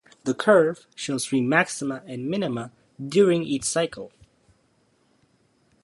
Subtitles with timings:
[0.23, 4.11] The curve shows three maxima and minima during each cycle.